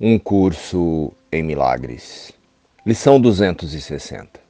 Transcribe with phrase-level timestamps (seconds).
[0.00, 2.32] Um curso em milagres.
[2.84, 4.40] Lição 260.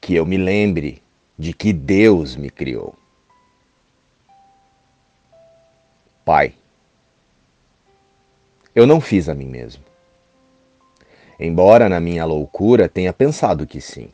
[0.00, 1.02] Que eu me lembre
[1.38, 2.94] de que Deus me criou.
[6.24, 6.54] Pai,
[8.74, 9.84] eu não fiz a mim mesmo.
[11.38, 14.08] Embora na minha loucura tenha pensado que sim.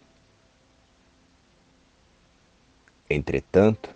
[3.08, 3.94] Entretanto,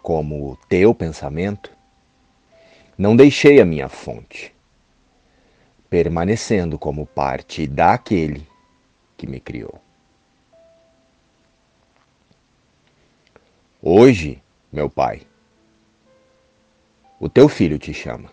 [0.00, 1.70] como o teu pensamento,
[2.96, 4.53] não deixei a minha fonte,
[5.94, 8.44] permanecendo como parte daquele
[9.16, 9.80] que me criou.
[13.80, 15.22] Hoje, meu Pai,
[17.20, 18.28] o teu filho te chama.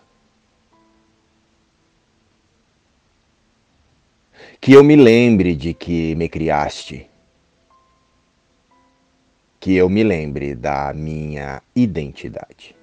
[4.60, 7.08] Que eu me lembre de que me criaste.
[9.60, 12.74] Que eu me lembre da minha identidade.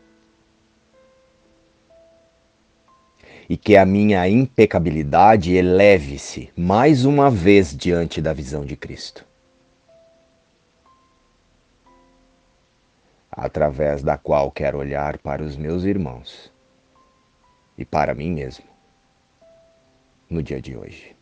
[3.49, 9.25] E que a minha impecabilidade eleve-se mais uma vez diante da visão de Cristo.
[13.31, 16.51] Através da qual quero olhar para os meus irmãos
[17.75, 18.65] e para mim mesmo
[20.29, 21.15] no dia de hoje.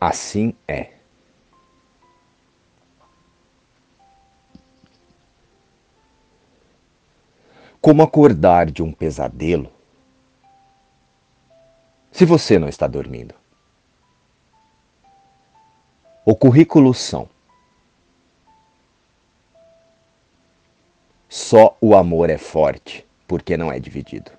[0.00, 0.99] Assim é.
[7.80, 9.72] Como acordar de um pesadelo
[12.12, 13.34] se você não está dormindo?
[16.26, 17.26] O currículo são:
[21.26, 24.30] Só o amor é forte porque não é dividido.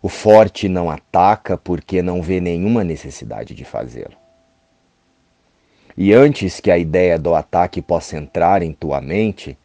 [0.00, 4.14] O forte não ataca porque não vê nenhuma necessidade de fazê-lo.
[5.96, 9.58] E antes que a ideia do ataque possa entrar em tua mente,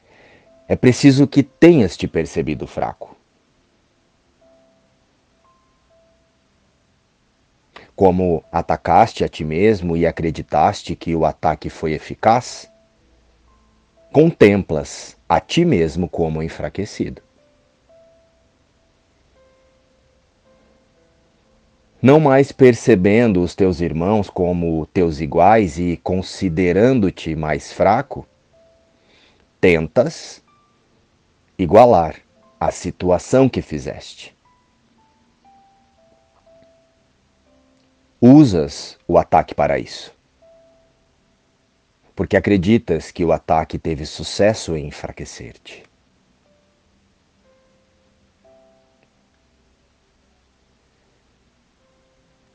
[0.68, 3.16] é preciso que tenhas te percebido fraco.
[7.96, 12.70] Como atacaste a ti mesmo e acreditaste que o ataque foi eficaz,
[14.12, 17.22] contemplas a ti mesmo como enfraquecido.
[22.02, 28.28] Não mais percebendo os teus irmãos como teus iguais e considerando-te mais fraco,
[29.60, 30.45] tentas
[31.58, 32.16] igualar
[32.60, 34.36] a situação que fizeste.
[38.20, 40.14] Usas o ataque para isso.
[42.16, 45.84] Porque acreditas que o ataque teve sucesso em enfraquecer-te.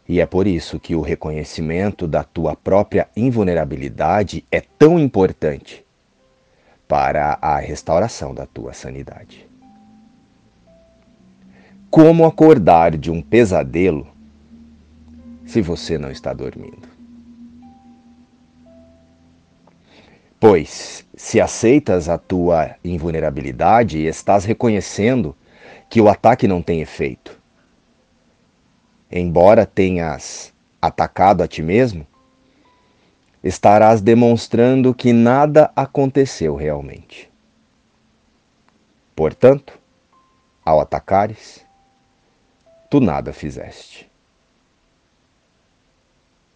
[0.09, 5.85] E é por isso que o reconhecimento da tua própria invulnerabilidade é tão importante
[6.91, 9.49] para a restauração da tua sanidade.
[11.89, 14.09] Como acordar de um pesadelo
[15.47, 16.89] se você não está dormindo?
[20.41, 25.37] Pois, se aceitas a tua invulnerabilidade, estás reconhecendo
[25.89, 27.39] que o ataque não tem efeito.
[29.09, 30.53] Embora tenhas
[30.83, 32.05] atacado a ti mesmo,
[33.43, 37.31] estarás demonstrando que nada aconteceu realmente.
[39.17, 39.79] Portanto,
[40.65, 41.65] ao atacares,
[42.91, 44.11] tu nada fizeste.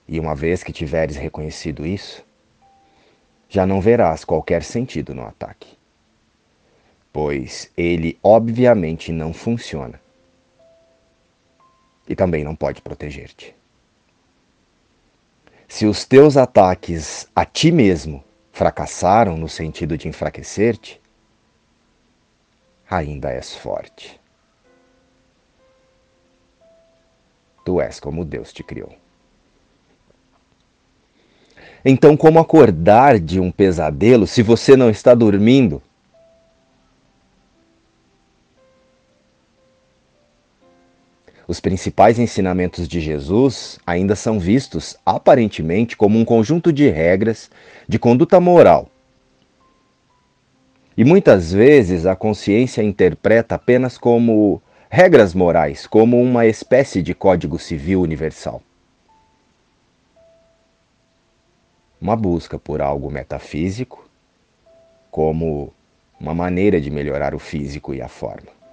[0.07, 2.25] E uma vez que tiveres reconhecido isso,
[3.49, 5.79] já não verás qualquer sentido no ataque,
[7.13, 10.01] pois ele obviamente não funciona
[12.07, 13.55] e também não pode proteger-te.
[15.69, 21.01] Se os teus ataques a ti mesmo fracassaram no sentido de enfraquecer-te,
[22.89, 24.21] ainda és forte.
[27.65, 28.95] Tu és como Deus te criou.
[31.85, 35.83] Então, como acordar de um pesadelo se você não está dormindo?
[41.47, 47.51] Os principais ensinamentos de Jesus ainda são vistos aparentemente como um conjunto de regras
[47.87, 48.89] de conduta moral.
[50.97, 57.59] E muitas vezes a consciência interpreta apenas como regras morais, como uma espécie de código
[57.59, 58.63] civil universal.
[62.01, 64.09] Uma busca por algo metafísico,
[65.11, 65.73] como
[66.19, 68.64] uma maneira de melhorar o físico e a forma.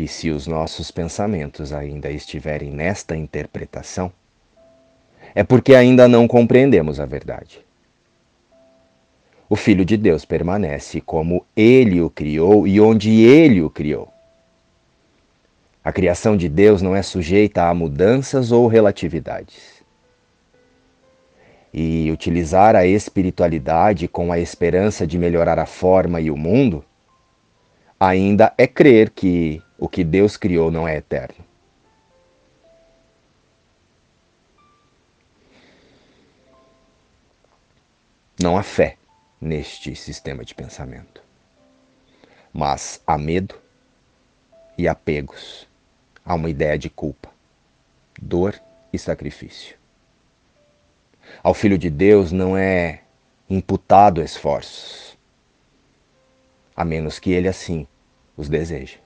[0.00, 4.12] E se os nossos pensamentos ainda estiverem nesta interpretação,
[5.34, 7.66] é porque ainda não compreendemos a verdade.
[9.48, 14.08] o Filho de Deus permanece como ele o criou e onde ele o criou.
[15.82, 19.82] A criação de Deus não é sujeita a mudanças ou relatividades.
[21.74, 26.84] E utilizar a espiritualidade com a esperança de melhorar a forma e o mundo
[27.98, 31.44] ainda é crer que o que Deus criou não é eterno.
[38.42, 38.96] Não há fé
[39.40, 41.22] neste sistema de pensamento.
[42.52, 43.54] Mas há medo
[44.76, 45.66] e apegos
[46.24, 47.30] a uma ideia de culpa,
[48.20, 48.60] dor
[48.92, 49.76] e sacrifício.
[51.42, 53.02] Ao Filho de Deus não é
[53.48, 55.16] imputado esforços,
[56.74, 57.86] a menos que ele assim
[58.36, 59.00] os deseje.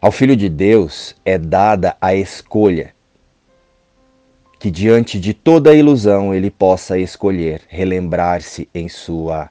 [0.00, 2.94] Ao Filho de Deus é dada a escolha
[4.56, 9.50] que diante de toda ilusão ele possa escolher relembrar-se em sua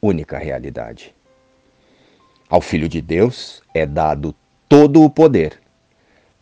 [0.00, 1.14] única realidade.
[2.48, 4.34] Ao Filho de Deus é dado
[4.66, 5.60] todo o poder,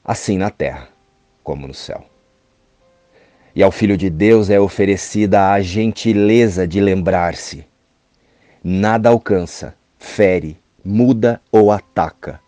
[0.04, 0.88] assim na terra
[1.42, 2.04] como no céu.
[3.52, 7.66] E ao Filho de Deus é oferecida a gentileza de lembrar-se.
[8.62, 12.43] Nada alcança, fere, muda ou ataca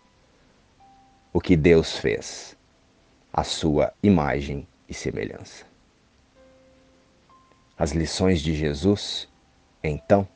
[1.37, 2.57] o que Deus fez,
[3.31, 5.67] a sua imagem e semelhança.
[7.79, 9.29] As lições de Jesus,
[9.85, 10.27] então,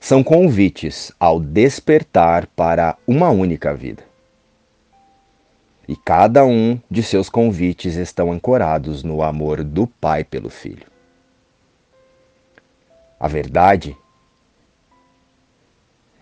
[0.00, 4.02] são convites ao despertar para uma única vida.
[5.86, 10.88] E cada um de seus convites estão ancorados no amor do Pai pelo Filho.
[13.20, 13.96] A verdade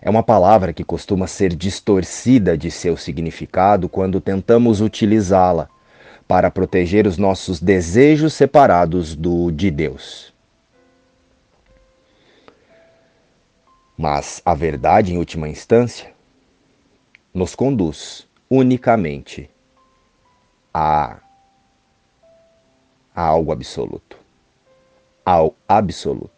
[0.02, 5.68] é uma palavra que costuma ser distorcida de seu significado quando tentamos utilizá-la
[6.26, 10.34] para proteger os nossos desejos separados do de Deus.
[13.96, 16.12] Mas a verdade, em última instância,
[17.32, 19.48] nos conduz unicamente
[20.74, 21.18] a,
[23.14, 24.16] a algo absoluto.
[25.24, 26.31] Ao absoluto.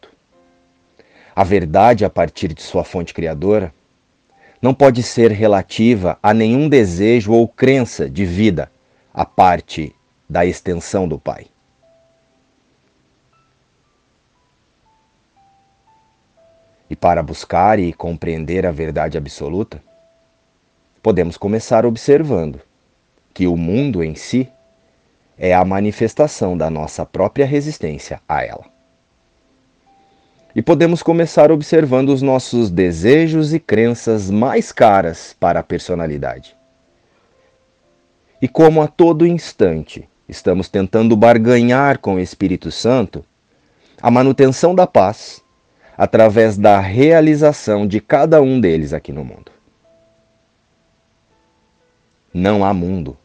[1.37, 3.75] A verdade, a partir de sua fonte criadora,
[4.63, 8.71] não pode ser relativa a nenhum desejo ou crença de vida
[9.13, 9.95] a parte
[10.29, 11.47] da extensão do Pai.
[16.89, 19.83] E para buscar e compreender a verdade absoluta,
[21.03, 22.61] podemos começar observando
[23.33, 24.49] que o mundo em si
[25.37, 28.74] é a manifestação da nossa própria resistência a ela.
[30.55, 36.57] E podemos começar observando os nossos desejos e crenças mais caras para a personalidade
[38.45, 43.25] e como a todo instante estamos tentando barganhar com o Espírito Santo
[44.03, 45.43] a manutenção da paz
[45.97, 49.51] através da realização de cada um deles aqui no mundo.
[52.35, 53.17] Não há mundo.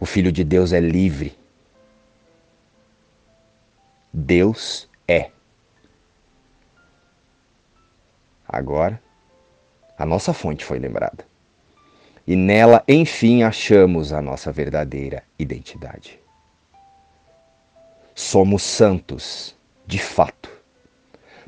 [0.00, 1.38] O Filho de Deus é livre.
[4.12, 5.30] Deus é.
[8.56, 8.98] Agora,
[9.98, 11.26] a nossa fonte foi lembrada
[12.26, 16.18] e nela, enfim, achamos a nossa verdadeira identidade.
[18.14, 19.54] Somos santos,
[19.86, 20.50] de fato,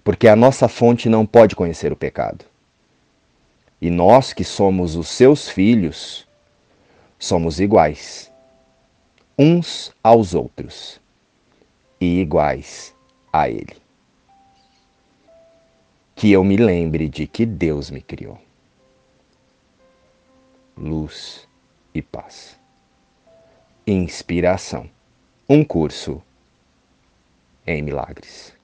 [0.04, 2.44] porque a nossa fonte não pode conhecer o pecado.
[3.80, 6.28] E nós que somos os seus filhos,
[7.18, 8.30] somos iguais,
[9.38, 11.00] uns aos outros
[11.98, 12.94] e iguais
[13.32, 13.87] a Ele.
[16.18, 18.40] Que eu me lembre de que Deus me criou
[20.76, 21.46] luz
[21.94, 22.58] e paz.
[23.86, 24.90] Inspiração.
[25.48, 26.20] Um curso
[27.64, 28.57] em milagres.